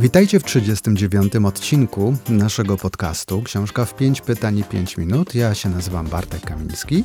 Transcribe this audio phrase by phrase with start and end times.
[0.00, 1.32] Witajcie w 39.
[1.36, 5.34] odcinku naszego podcastu Książka w 5 pytań i 5 minut.
[5.34, 7.04] Ja się nazywam Bartek Kamiński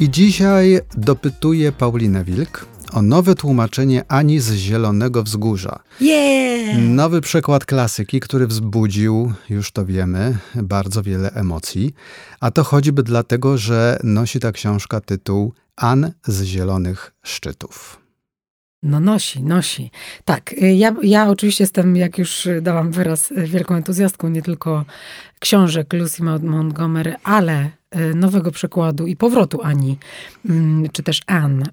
[0.00, 5.78] i dzisiaj dopytuję Paulinę Wilk o nowe tłumaczenie Ani z Zielonego Wzgórza.
[6.00, 6.78] Yeah!
[6.78, 11.94] Nowy przekład klasyki, który wzbudził, już to wiemy, bardzo wiele emocji.
[12.40, 18.03] A to choćby dlatego, że nosi ta książka tytuł An z Zielonych Szczytów.
[18.84, 19.90] No nosi, nosi.
[20.24, 24.84] Tak, y, ja, ja oczywiście jestem, jak już dałam wyraz, y, wielką entuzjastką nie tylko
[25.38, 29.98] książek Lucy Montgomery, ale y, nowego przekładu i powrotu Ani,
[30.48, 31.64] mm, czy też Anne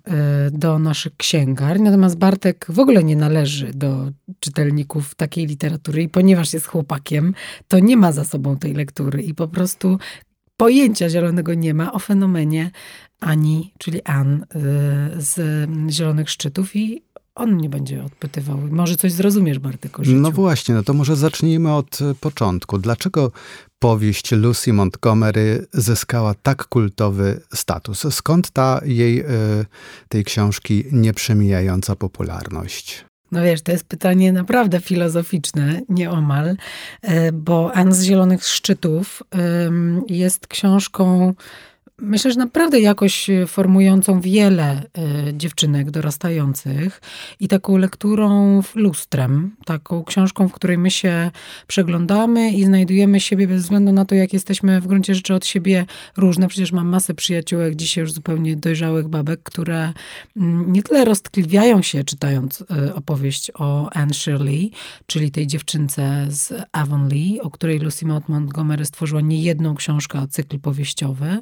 [0.52, 1.84] do naszych księgarni.
[1.84, 7.34] Natomiast Bartek w ogóle nie należy do czytelników takiej literatury i ponieważ jest chłopakiem,
[7.68, 10.00] to nie ma za sobą tej lektury i po prostu
[10.62, 12.72] pojęcia zielonego nie ma o fenomenie
[13.20, 14.46] Ani, czyli Ann
[15.18, 17.02] z Zielonych Szczytów i
[17.36, 18.58] on nie będzie odpytywał.
[18.72, 19.98] Może coś zrozumiesz, Bartek.
[20.06, 22.78] No właśnie, no to może zacznijmy od początku.
[22.78, 23.32] Dlaczego
[23.80, 28.06] powieść Lucy Montgomery zyskała tak kultowy status?
[28.10, 29.24] Skąd ta jej,
[30.10, 33.06] tej książki nieprzemijająca popularność?
[33.32, 36.56] No wiesz, to jest pytanie naprawdę filozoficzne, nieomal,
[37.34, 39.24] bo Ann z Zielonych Szczytów
[40.08, 41.34] jest książką
[42.04, 44.82] Myślę, że naprawdę jakoś e, formującą wiele
[45.28, 47.02] y, dziewczynek dorastających
[47.40, 51.32] i taką lekturą lustrem, taką książką, w której my się
[51.68, 55.86] przeglądamy i znajdujemy siebie bez względu na to, jak jesteśmy w gruncie rzeczy od siebie
[56.18, 56.48] różne.
[56.48, 59.94] Przecież mam masę przyjaciółek, dzisiaj już zupełnie dojrzałych babek, które y,
[60.68, 64.72] nie tyle roztkliwiają się czytając y, opowieść o Anne Shirley,
[65.08, 70.60] czyli tej dziewczynce z Avonlea, o której Lucy Montgomery stworzyła nie jedną książkę, a cykl
[70.60, 71.40] powieściowy.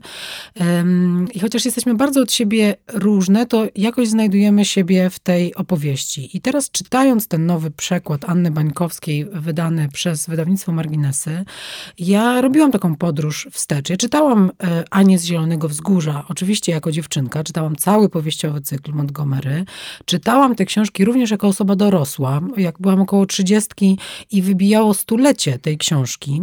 [1.34, 6.38] I chociaż jesteśmy bardzo od siebie różne, to jakoś znajdujemy siebie w tej opowieści.
[6.38, 11.46] I teraz czytając ten nowy przekład Anny Bańkowskiej, wydany przez wydawnictwo Marginesy,
[12.00, 13.90] ja robiłam taką podróż wstecz.
[13.90, 19.66] Ja czytałam e, Anię z Zielonego Wzgórza, oczywiście jako dziewczynka, czytałam cały powieściowy cykl Montgomery,
[20.06, 23.98] czytałam te książki również jako osoba dorosła, jak byłam około trzydziestki
[24.32, 26.42] i wybijało stulecie tej książki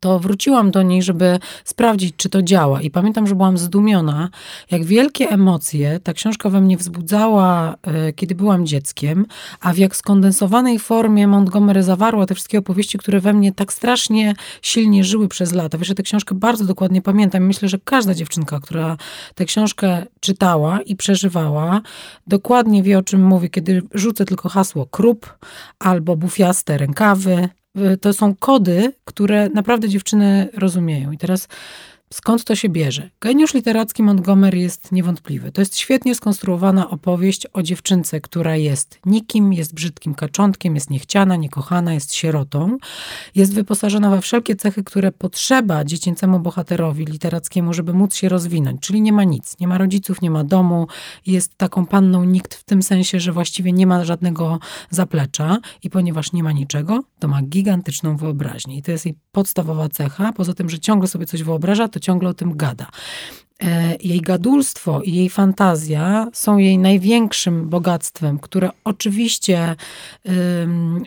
[0.00, 2.82] to wróciłam do niej, żeby sprawdzić, czy to działa.
[2.82, 4.28] I pamiętam, że byłam zdumiona,
[4.70, 9.26] jak wielkie emocje ta książka we mnie wzbudzała, e, kiedy byłam dzieckiem,
[9.60, 14.34] a w jak skondensowanej formie Montgomery zawarła te wszystkie opowieści, które we mnie tak strasznie
[14.62, 15.78] silnie żyły przez lata.
[15.78, 17.46] Wiesz, ja tę książkę bardzo dokładnie pamiętam.
[17.46, 18.96] Myślę, że każda dziewczynka, która
[19.34, 21.80] tę książkę czytała i przeżywała,
[22.26, 25.38] dokładnie wie, o czym mówię, kiedy rzucę tylko hasło krup
[25.78, 27.48] albo bufiaste rękawy,
[28.00, 31.12] to są kody, które naprawdę dziewczyny rozumieją.
[31.12, 31.48] I teraz
[32.12, 33.10] Skąd to się bierze?
[33.20, 35.52] Geniusz literacki Montgomery jest niewątpliwy.
[35.52, 41.36] To jest świetnie skonstruowana opowieść o dziewczynce, która jest nikim, jest brzydkim kaczątkiem, jest niechciana,
[41.36, 42.78] niekochana, jest sierotą.
[43.34, 48.80] Jest wyposażona we wszelkie cechy, które potrzeba dziecięcemu bohaterowi literackiemu, żeby móc się rozwinąć.
[48.80, 49.56] Czyli nie ma nic.
[49.60, 50.86] Nie ma rodziców, nie ma domu.
[51.26, 54.58] Jest taką panną nikt w tym sensie, że właściwie nie ma żadnego
[54.90, 58.76] zaplecza i ponieważ nie ma niczego, to ma gigantyczną wyobraźnię.
[58.76, 60.32] I to jest jej podstawowa cecha.
[60.32, 62.86] Poza tym, że ciągle sobie coś wyobraża, to ciągle o tym gada.
[63.62, 69.76] E, jej gadulstwo i jej fantazja są jej największym bogactwem, które oczywiście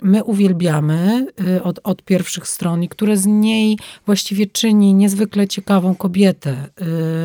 [0.02, 5.96] my uwielbiamy y, od, od pierwszych stron i które z niej właściwie czyni niezwykle ciekawą
[5.96, 6.69] kobietę,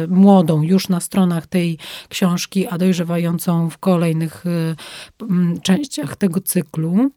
[0.05, 1.79] y, młodą już na stronach tej
[2.09, 7.11] książki, a dojrzewającą w kolejnych y, częściach tego cyklu.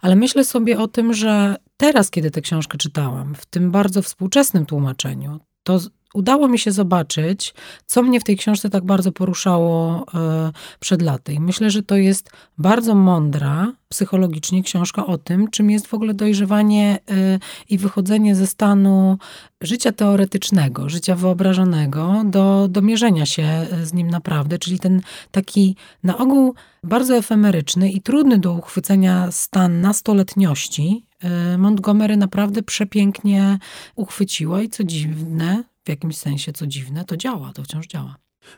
[0.00, 4.66] Ale myślę sobie o tym, że teraz, kiedy tę książkę czytałam, w tym bardzo współczesnym
[4.66, 5.78] tłumaczeniu, to
[6.14, 7.54] udało mi się zobaczyć,
[7.86, 11.32] co mnie w tej książce tak bardzo poruszało e, przed laty.
[11.32, 16.14] I myślę, że to jest bardzo mądra psychologicznie książka o tym, czym jest w ogóle
[16.14, 17.38] dojrzewanie e,
[17.70, 19.18] i wychodzenie ze stanu
[19.60, 25.00] życia teoretycznego, życia wyobrażonego do, do mierzenia się z nim naprawdę, czyli ten
[25.30, 26.54] taki na ogół
[26.84, 31.13] bardzo efemeryczny i trudny do uchwycenia stan nastoletniości, e,
[31.58, 33.58] Montgomery naprawdę przepięknie
[33.96, 38.16] uchwyciła i co dziwne, w jakimś sensie, co dziwne, to działa, to wciąż działa.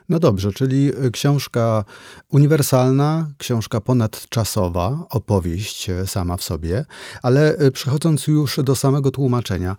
[0.09, 1.85] No dobrze, czyli y, książka
[2.29, 6.85] uniwersalna, książka ponadczasowa, opowieść y, sama w sobie,
[7.21, 9.75] ale y, przechodząc już do samego tłumaczenia,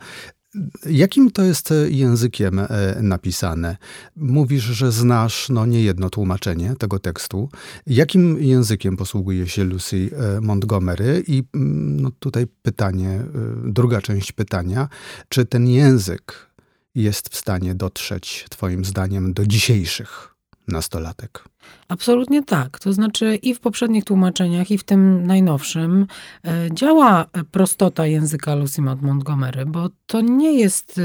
[0.91, 2.61] Jakim to jest językiem
[3.03, 3.77] napisane?
[4.17, 7.49] Mówisz, że znasz no, nie jedno tłumaczenie tego tekstu.
[7.87, 10.11] Jakim językiem posługuje się Lucy
[10.41, 11.25] Montgomery?
[11.27, 13.25] I mm, no, tutaj pytanie,
[13.65, 14.89] druga część pytania.
[15.29, 16.49] Czy ten język
[16.95, 20.38] jest w stanie dotrzeć, Twoim zdaniem, do dzisiejszych
[20.69, 21.45] nastolatek?
[21.89, 22.79] Absolutnie tak.
[22.79, 26.07] To znaczy i w poprzednich tłumaczeniach, i w tym najnowszym
[26.45, 31.01] e, działa prostota języka Lucy Montgomery, bo to nie jest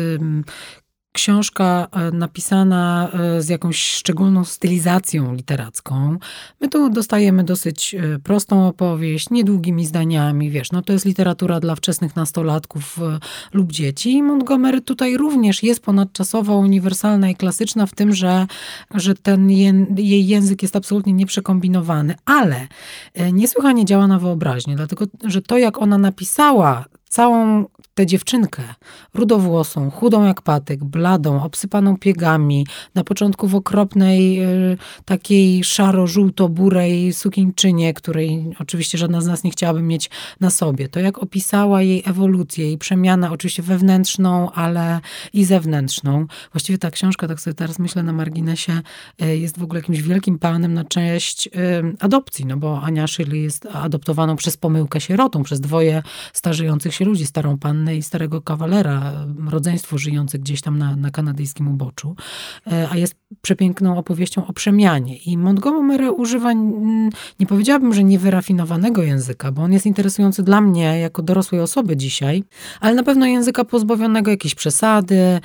[1.13, 6.18] książka e, napisana e, z jakąś szczególną stylizacją literacką.
[6.62, 11.75] My tu dostajemy dosyć e, prostą opowieść, niedługimi zdaniami, wiesz, no to jest literatura dla
[11.75, 13.00] wczesnych nastolatków
[13.54, 14.24] lub dzieci.
[14.24, 18.48] Montgomery tutaj również jest ponadczasowa, uniwersalna i klasyczna w tym, że,
[18.95, 19.50] że ten
[19.98, 22.68] jej język jest absolutnie nieprzekombinowany, ale
[23.33, 28.63] niesłychanie działa na wyobraźnię, dlatego, że to jak ona napisała całą tę dziewczynkę,
[29.13, 37.94] rudowłosą, chudą jak patyk, bladą, obsypaną piegami, na początku w okropnej, y, takiej szaro-żółto-burej sukieńczynie,
[37.94, 40.89] której oczywiście żadna z nas nie chciałaby mieć na sobie.
[40.89, 45.00] To jak opisała jej ewolucję, jej przemianę, oczywiście wewnętrzną, ale
[45.33, 46.25] i zewnętrzną.
[46.51, 48.81] Właściwie ta książka, tak sobie teraz myślę na marginesie,
[49.21, 51.51] y, jest w ogóle jakimś wielkim panem na cześć y,
[52.00, 57.25] adopcji, no bo Ania Shirley jest adoptowaną przez pomyłkę sierotą, przez dwoje starzejących się ludzi,
[57.25, 62.15] starą pannę i starego kawalera, rodzeństwo żyjące gdzieś tam na, na kanadyjskim uboczu,
[62.67, 65.17] e, a jest przepiękną opowieścią o przemianie.
[65.17, 66.53] I Montgomery używa,
[67.39, 72.44] nie powiedziałabym, że niewyrafinowanego języka, bo on jest interesujący dla mnie jako dorosłej osoby dzisiaj,
[72.79, 75.41] ale na pewno języka pozbawionego jakiejś przesady, e,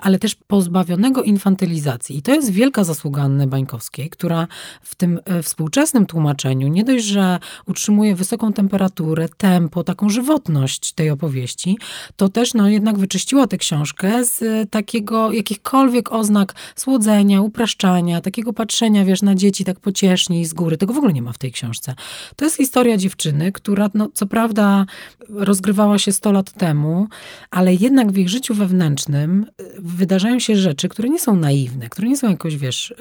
[0.00, 2.16] ale też pozbawionego infantylizacji.
[2.18, 4.46] I to jest wielka zasługa Anny Bańkowskiej, która
[4.82, 11.10] w tym e, współczesnym tłumaczeniu nie dość, że utrzymuje wysoką temperaturę, tempo, taką żywotność, tej
[11.10, 11.78] opowieści,
[12.16, 18.52] to też no, jednak wyczyściła tę książkę z e, takiego jakichkolwiek oznak słodzenia, upraszczania, takiego
[18.52, 20.76] patrzenia, wiesz, na dzieci tak pociesznie i z góry.
[20.76, 21.94] Tego w ogóle nie ma w tej książce.
[22.36, 24.86] To jest historia dziewczyny, która no, co prawda
[25.28, 27.08] rozgrywała się 100 lat temu,
[27.50, 32.08] ale jednak w ich życiu wewnętrznym e, wydarzają się rzeczy, które nie są naiwne, które
[32.08, 32.94] nie są jakoś, wiesz,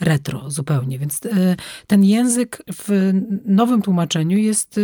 [0.00, 0.98] retro zupełnie.
[0.98, 1.56] Więc e,
[1.86, 3.12] ten język w
[3.46, 4.80] nowym tłumaczeniu jest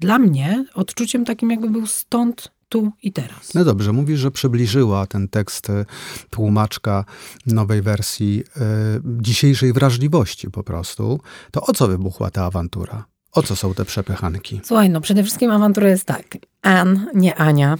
[0.00, 3.54] dla mnie odczuciem takim, jakby był stąd tu i teraz.
[3.54, 5.84] No dobrze, mówisz, że przybliżyła ten tekst e,
[6.30, 7.04] tłumaczka
[7.46, 11.20] nowej wersji y, dzisiejszej wrażliwości po prostu.
[11.50, 13.04] To o co wybuchła ta awantura?
[13.32, 14.60] O co są te przepychanki?
[14.64, 16.24] Słuchaj, no przede wszystkim awantura jest tak.
[16.62, 17.78] Ann, nie Ania,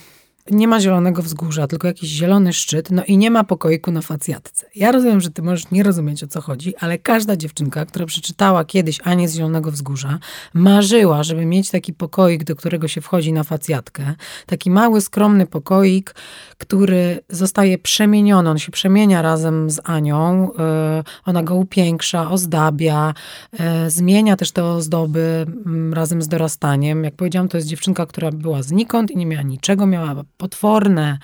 [0.51, 4.67] nie ma zielonego wzgórza, tylko jakiś zielony szczyt, no i nie ma pokoiku na facjatce.
[4.75, 8.65] Ja rozumiem, że ty możesz nie rozumieć o co chodzi, ale każda dziewczynka, która przeczytała
[8.65, 10.19] kiedyś Anię z Zielonego Wzgórza,
[10.55, 14.15] marzyła, żeby mieć taki pokoik, do którego się wchodzi na facjatkę.
[14.47, 16.15] Taki mały, skromny pokoik,
[16.59, 18.51] który zostaje przemieniony.
[18.51, 20.51] On się przemienia razem z Anią.
[20.59, 23.15] E, ona go upiększa, ozdabia,
[23.59, 25.47] e, zmienia też te ozdoby
[25.93, 27.05] razem z dorastaniem.
[27.05, 31.19] Jak powiedziałam, to jest dziewczynka, która była znikąd i nie miała niczego, miała potworne,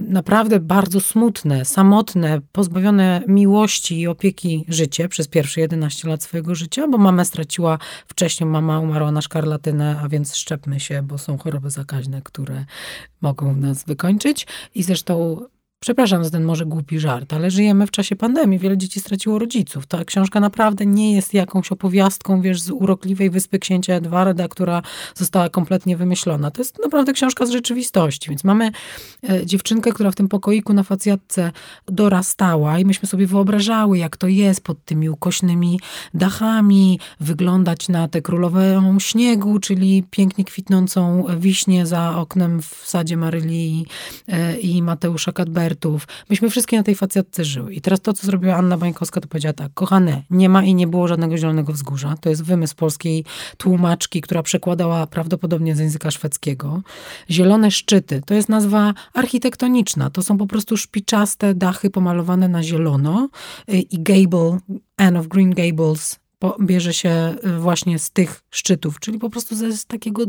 [0.00, 6.88] naprawdę bardzo smutne, samotne, pozbawione miłości i opieki życie przez pierwsze 11 lat swojego życia,
[6.88, 11.70] bo mamę straciła wcześniej, mama umarła na szkarlatynę, a więc szczepmy się, bo są choroby
[11.70, 12.64] zakaźne, które
[13.20, 14.46] mogą nas wykończyć.
[14.74, 15.40] I zresztą
[15.80, 18.58] Przepraszam za ten może głupi żart, ale żyjemy w czasie pandemii.
[18.58, 19.86] Wiele dzieci straciło rodziców.
[19.86, 24.82] Ta książka naprawdę nie jest jakąś opowiastką, wiesz, z urokliwej wyspy księcia Edwarda, która
[25.14, 26.50] została kompletnie wymyślona.
[26.50, 28.28] To jest naprawdę książka z rzeczywistości.
[28.30, 28.70] Więc mamy
[29.30, 31.52] e, dziewczynkę, która w tym pokoiku na facjatce
[31.86, 35.80] dorastała i myśmy sobie wyobrażały, jak to jest pod tymi ukośnymi
[36.14, 43.86] dachami, wyglądać na tę królową śniegu, czyli pięknie kwitnącą wiśnie za oknem w sadzie Marylii
[44.28, 45.32] e, i Mateusza
[46.30, 47.74] Myśmy wszystkie na tej facjatce żyły.
[47.74, 50.86] I teraz to, co zrobiła Anna Bańkowska, to powiedziała tak, kochane, nie ma i nie
[50.86, 52.14] było żadnego zielonego wzgórza.
[52.20, 53.24] To jest wymysł polskiej
[53.56, 56.82] tłumaczki, która przekładała prawdopodobnie z języka szwedzkiego.
[57.30, 60.10] Zielone szczyty, to jest nazwa architektoniczna.
[60.10, 63.28] To są po prostu szpiczaste dachy pomalowane na zielono
[63.68, 64.58] i Gable,
[64.96, 66.27] Anne of Green Gables
[66.60, 70.26] bierze się y, właśnie z tych szczytów, czyli po prostu z takiego y,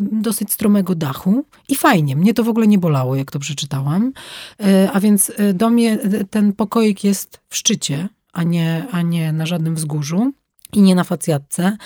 [0.00, 1.44] dosyć stromego dachu.
[1.68, 4.12] I fajnie, mnie to w ogóle nie bolało, jak to przeczytałam.
[4.60, 5.98] Y, a więc do mnie
[6.30, 10.32] ten pokoik jest w szczycie, a nie, a nie na żadnym wzgórzu
[10.72, 11.76] i nie na facjatce.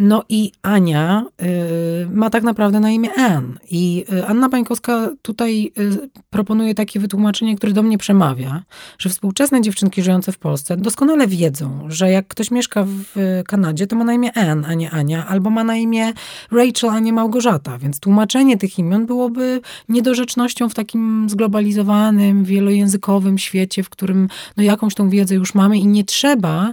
[0.00, 3.58] No i Ania y, ma tak naprawdę na imię Ann.
[3.70, 8.62] I y, Anna Pańkowska tutaj y, proponuje takie wytłumaczenie, które do mnie przemawia,
[8.98, 13.96] że współczesne dziewczynki żyjące w Polsce doskonale wiedzą, że jak ktoś mieszka w Kanadzie, to
[13.96, 16.12] ma na imię Ann, a nie Ania, albo ma na imię
[16.52, 17.78] Rachel, a nie Małgorzata.
[17.78, 24.94] Więc tłumaczenie tych imion byłoby niedorzecznością w takim zglobalizowanym, wielojęzykowym świecie, w którym no, jakąś
[24.94, 26.72] tą wiedzę już mamy i nie trzeba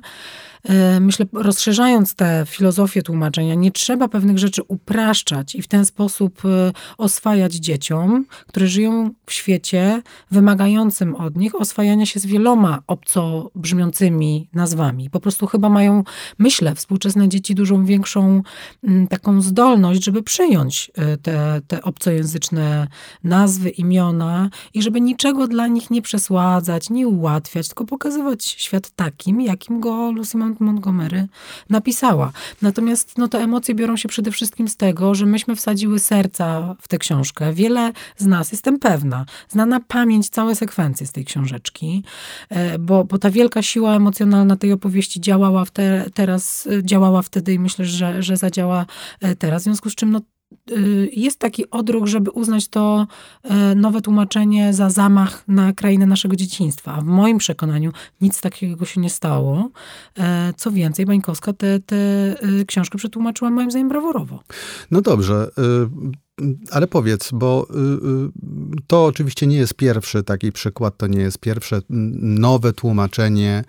[0.99, 6.71] myślę, rozszerzając tę filozofię tłumaczenia, nie trzeba pewnych rzeczy upraszczać i w ten sposób e,
[6.97, 14.49] oswajać dzieciom, które żyją w świecie wymagającym od nich oswajania się z wieloma obco brzmiącymi
[14.53, 15.09] nazwami.
[15.09, 16.03] Po prostu chyba mają,
[16.37, 18.41] myślę, współczesne dzieci dużą większą
[18.83, 22.87] mm, taką zdolność, żeby przyjąć e, te, te obcojęzyczne
[23.23, 29.41] nazwy, imiona i żeby niczego dla nich nie przesładzać, nie ułatwiać, tylko pokazywać świat takim,
[29.41, 31.27] jakim go Lucy Montgomery
[31.69, 32.31] napisała.
[32.61, 36.87] Natomiast no, te emocje biorą się przede wszystkim z tego, że myśmy wsadziły serca w
[36.87, 37.53] tę książkę.
[37.53, 42.03] Wiele z nas, jestem pewna, zna na pamięć całe sekwencje z tej książeczki,
[42.49, 47.53] e, bo, bo ta wielka siła emocjonalna tej opowieści działała w te, teraz, działała wtedy
[47.53, 48.85] i myślę, że, że zadziała
[49.21, 49.61] e, teraz.
[49.61, 50.21] W związku z czym no,
[51.11, 53.07] jest taki odruch, żeby uznać to
[53.43, 56.93] e, nowe tłumaczenie za zamach na krainę naszego dzieciństwa.
[56.93, 59.69] A w moim przekonaniu nic takiego się nie stało.
[60.19, 61.95] E, co więcej, Bańkowska tę te, te
[62.47, 64.39] y, książkę przetłumaczyła moim zdaniem brawurowo.
[64.91, 65.51] No dobrze.
[66.71, 71.37] Ale powiedz, bo y, y, to oczywiście nie jest pierwszy taki przykład, to nie jest
[71.39, 73.63] pierwsze nowe tłumaczenie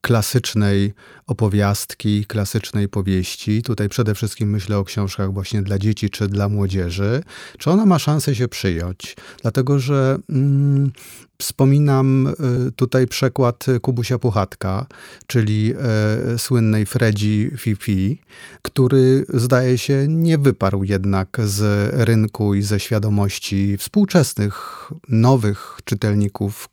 [0.00, 0.94] klasycznej
[1.26, 3.62] opowiastki, klasycznej powieści.
[3.62, 7.22] Tutaj przede wszystkim myślę o książkach właśnie dla dzieci czy dla młodzieży.
[7.58, 9.16] Czy ona ma szansę się przyjąć?
[9.42, 10.92] Dlatego, że mm,
[11.38, 12.26] Wspominam
[12.68, 14.86] y, tutaj przekład Kubusia Puchatka,
[15.26, 15.74] czyli
[16.34, 18.18] e, słynnej Fredzi Fifi,
[18.62, 26.68] który zdaje się nie wyparł jednak z rynku i ze świadomości współczesnych, nowych czytelników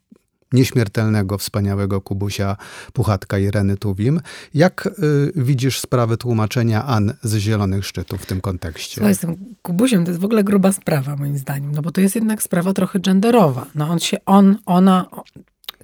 [0.54, 2.58] nieśmiertelnego, wspaniałego Kubusia
[2.94, 4.22] Puchatka i Reny Tuwim.
[4.54, 9.04] Jak y, widzisz sprawę tłumaczenia An z Zielonych Szczytów w tym kontekście?
[9.04, 12.02] Ja z tym Kubusiem to jest w ogóle gruba sprawa moim zdaniem, no bo to
[12.02, 13.66] jest jednak sprawa trochę genderowa.
[13.76, 15.06] No on się, on, ona,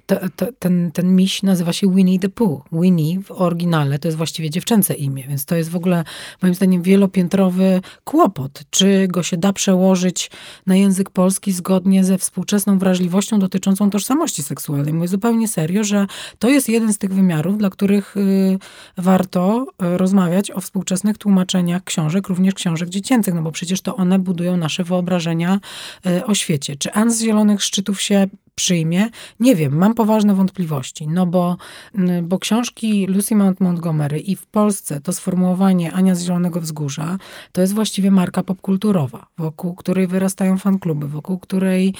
[0.08, 2.62] te, te, ten, ten miś nazywa się Winnie the Pooh.
[2.72, 6.04] Winnie w oryginale to jest właściwie dziewczęce imię, więc to jest w ogóle
[6.42, 8.62] moim zdaniem wielopiętrowy kłopot.
[8.70, 10.30] Czy go się da przełożyć
[10.66, 14.94] na język polski zgodnie ze współczesną wrażliwością dotyczącą tożsamości seksualnej?
[14.94, 16.06] Mówię zupełnie serio, że
[16.38, 18.58] to jest jeden z tych wymiarów, dla których y,
[18.96, 24.18] warto y, rozmawiać o współczesnych tłumaczeniach książek, również książek dziecięcych, no bo przecież to one
[24.18, 25.60] budują nasze wyobrażenia
[26.06, 26.76] y, o świecie.
[26.76, 28.26] Czy An z Zielonych Szczytów się
[28.58, 29.08] przyjmie?
[29.40, 31.56] Nie wiem, mam poważne wątpliwości, no bo,
[31.94, 37.18] mm, bo książki Lucy Mount Montgomery i w Polsce to sformułowanie Ania z Zielonego Wzgórza
[37.52, 41.94] to jest właściwie marka popkulturowa, wokół której wyrastają fankluby, wokół której,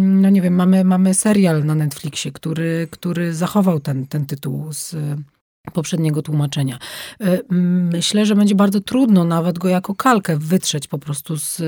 [0.00, 4.96] no nie wiem, mamy, mamy serial na Netflixie, który, który zachował ten, ten tytuł z
[5.72, 6.78] poprzedniego tłumaczenia.
[7.20, 7.38] E,
[7.92, 11.62] myślę, że będzie bardzo trudno nawet go jako kalkę wytrzeć po prostu z,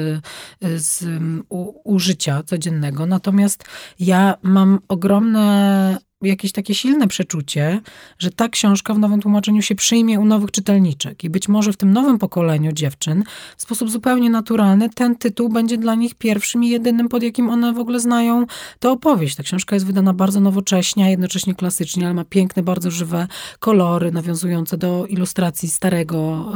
[0.76, 1.04] z
[1.48, 3.06] u, użycia codziennego.
[3.06, 3.64] Natomiast
[4.00, 7.80] ja mam ogromne jakieś takie silne przeczucie,
[8.18, 11.24] że ta książka w nowym tłumaczeniu się przyjmie u nowych czytelniczek.
[11.24, 13.24] I być może w tym nowym pokoleniu dziewczyn
[13.56, 17.72] w sposób zupełnie naturalny ten tytuł będzie dla nich pierwszym i jedynym, pod jakim one
[17.72, 18.46] w ogóle znają
[18.78, 19.36] tę opowieść.
[19.36, 23.26] Ta książka jest wydana bardzo nowocześnie, jednocześnie klasycznie, ale ma piękne, bardzo żywe
[23.58, 26.52] kolory, nawiązujące do ilustracji starego,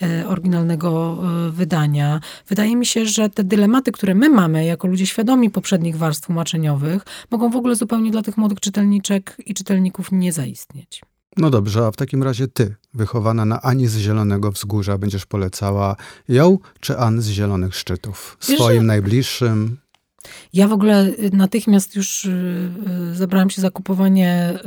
[0.00, 2.20] e, e, oryginalnego e, wydania.
[2.48, 7.02] Wydaje mi się, że te dylematy, które my mamy jako ludzie świadomi poprzednich warstw tłumaczeniowych,
[7.30, 11.02] mogą w ogóle zupełnie dla tych młodych czytelników czytelniczek i czytelników nie zaistnieć.
[11.36, 15.96] No dobrze, a w takim razie ty, wychowana na Ani z Zielonego Wzgórza, będziesz polecała
[16.28, 18.36] ją czy An z Zielonych Szczytów?
[18.40, 19.76] Swoim Wiesz, najbliższym?
[20.52, 22.30] Ja w ogóle natychmiast już y,
[23.12, 24.58] y, zabrałam się za kupowanie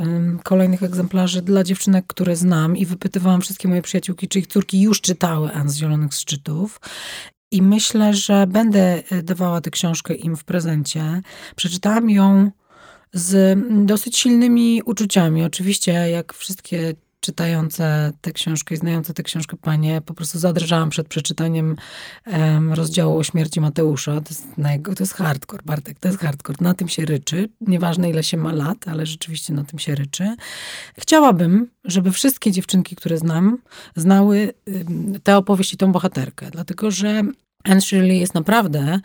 [0.42, 5.00] kolejnych egzemplarzy dla dziewczynek, które znam i wypytywałam wszystkie moje przyjaciółki, czy ich córki już
[5.00, 6.80] czytały An z Zielonych Szczytów.
[7.50, 11.22] I myślę, że będę y, dawała tę książkę im w prezencie.
[11.56, 12.50] Przeczytałam ją
[13.12, 15.44] z dosyć silnymi uczuciami.
[15.44, 21.08] Oczywiście, jak wszystkie czytające tę książkę i znające tę książkę panie, po prostu zadrżałam przed
[21.08, 21.76] przeczytaniem
[22.26, 24.20] um, rozdziału o śmierci Mateusza.
[24.20, 24.46] To jest,
[24.96, 26.58] to jest hardcore, Bartek, to jest hardcore.
[26.60, 27.48] Na tym się ryczy.
[27.60, 30.36] Nieważne ile się ma lat, ale rzeczywiście na tym się ryczy.
[30.98, 33.58] Chciałabym, żeby wszystkie dziewczynki, które znam,
[33.96, 36.50] znały um, tę opowieść i tą bohaterkę.
[36.50, 37.22] Dlatego, że
[37.64, 39.00] Anne Shirley jest naprawdę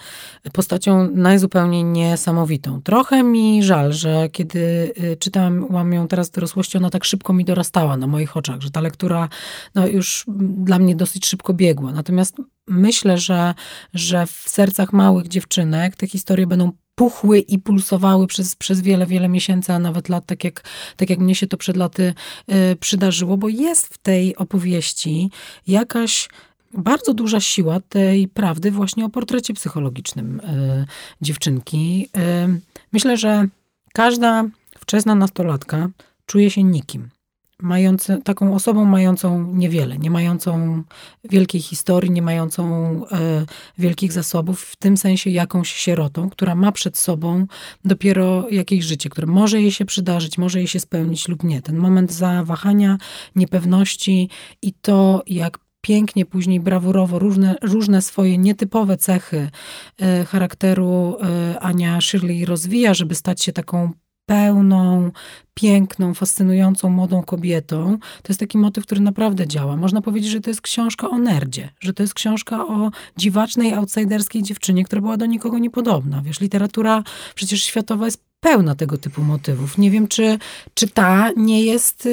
[0.54, 2.82] postacią najzupełniej niesamowitą.
[2.82, 4.60] Trochę mi żal, że kiedy
[5.00, 8.82] y, czytałam ją teraz dorosłości, ona tak szybko mi dorastała na moich oczach, że ta
[8.82, 9.30] lektura
[9.76, 11.92] no, już dla mnie dosyć szybko biegła.
[11.92, 13.54] Natomiast myślę, że,
[13.94, 19.30] że w sercach małych dziewczynek te historie będą puchły i pulsowały przez, przez wiele, wiele
[19.30, 20.64] miesięcy, a nawet lat, tak jak,
[20.98, 22.14] tak jak mnie się to przed laty
[22.52, 25.32] y, przydarzyło, bo jest w tej opowieści
[25.68, 26.30] jakaś
[26.78, 30.86] bardzo duża siła tej prawdy właśnie o portrecie psychologicznym y,
[31.22, 32.10] dziewczynki.
[32.18, 32.62] Y,
[32.94, 33.48] myślę, że
[33.94, 34.44] każda
[34.80, 35.90] wczesna nastolatka
[36.26, 37.10] czuje się nikim.
[37.62, 40.84] Mający, taką osobą mającą niewiele, nie mającą
[41.24, 43.08] wielkiej historii, nie mającą y,
[43.78, 47.46] wielkich zasobów, w tym sensie jakąś sierotą, która ma przed sobą
[47.86, 51.62] dopiero jakieś życie, które może jej się przydarzyć, może jej się spełnić lub nie.
[51.62, 52.98] Ten moment zawahania,
[53.36, 54.30] niepewności
[54.62, 59.50] i to, jak pięknie, później brawurowo różne, różne swoje nietypowe cechy
[60.02, 63.92] e, charakteru e, Ania Shirley rozwija, żeby stać się taką
[64.26, 65.12] pełną,
[65.54, 69.78] piękną, fascynującą młodą kobietą, to jest taki motyw, który naprawdę działa.
[69.78, 74.44] Można powiedzieć, że to jest książka o nerdzie, że to jest książka o dziwacznej, outsiderskiej
[74.44, 76.22] dziewczynie, która była do nikogo niepodobna.
[76.22, 77.04] Wiesz, literatura
[77.36, 79.78] przecież światowa jest pełna tego typu motywów.
[79.78, 80.40] Nie wiem, czy,
[80.74, 82.08] czy ta nie jest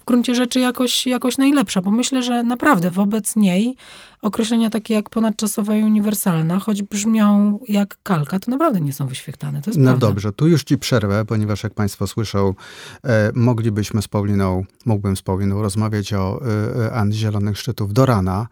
[0.00, 3.76] w gruncie rzeczy jakoś, jakoś najlepsza, bo myślę, że naprawdę wobec niej
[4.22, 9.62] określenia takie jak ponadczasowa i uniwersalna, choć brzmią jak kalka, to naprawdę nie są wyświetlane.
[9.62, 10.06] To jest no prawda.
[10.06, 12.54] dobrze, tu już ci przerwę, ponieważ jak Państwo słyszą,
[13.04, 16.40] e, moglibyśmy z Pauliną, mógłbym z Pauliną rozmawiać o
[16.86, 18.46] e, An Zielonych Szczytów do rana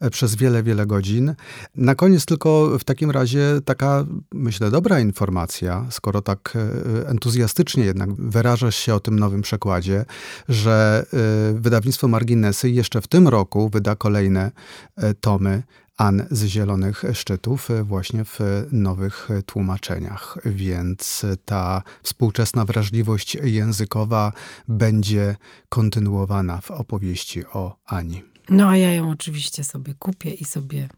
[0.00, 1.34] e, przez wiele, wiele godzin.
[1.74, 8.12] Na koniec tylko w takim razie taka, myślę, dobra informacja, skoro tak e, entuzjastycznie jednak
[8.14, 10.04] wyrażasz się o tym nowym przekładzie,
[10.48, 14.52] że e, wydawnictwo Marginesy jeszcze w tym roku wyda kolejne
[14.96, 15.62] e, tomy
[15.96, 18.38] An z Zielonych Szczytów właśnie w
[18.72, 24.32] nowych tłumaczeniach, więc ta współczesna wrażliwość językowa
[24.68, 25.36] będzie
[25.68, 28.22] kontynuowana w opowieści o Ani.
[28.50, 30.88] No a ja ją oczywiście sobie kupię i sobie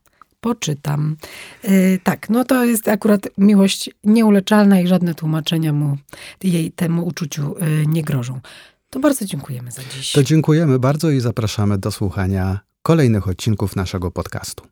[0.42, 1.16] poczytam.
[1.64, 5.96] Yy, tak, no to jest akurat miłość nieuleczalna i żadne tłumaczenia mu
[6.42, 8.40] jej temu uczuciu yy, nie grożą.
[8.90, 10.12] To bardzo dziękujemy za dziś.
[10.12, 14.71] To dziękujemy bardzo i zapraszamy do słuchania kolejnych odcinków naszego podcastu.